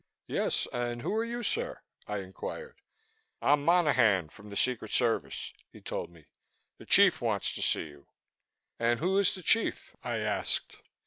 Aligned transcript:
"Yes, 0.25 0.67
and 0.73 1.03
who 1.03 1.13
are 1.13 1.23
you, 1.23 1.43
sir?" 1.43 1.79
I 2.07 2.21
inquired. 2.21 2.81
"I'm 3.39 3.63
Monaghan 3.63 4.29
from 4.29 4.49
the 4.49 4.55
Secret 4.55 4.89
Service," 4.89 5.53
he 5.71 5.79
told 5.79 6.09
me. 6.09 6.25
"The 6.79 6.87
Chief 6.87 7.21
wants 7.21 7.53
to 7.53 7.61
see 7.61 7.83
you." 7.85 8.07
"And 8.79 8.99
who 8.99 9.19
is 9.19 9.35
the 9.35 9.43
Chief?" 9.43 9.95
I 10.03 10.17
asked. 10.17 10.77